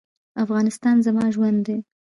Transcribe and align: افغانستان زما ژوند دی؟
افغانستان 0.43 0.95
زما 1.05 1.23
ژوند 1.35 1.59
دی؟ 1.65 1.77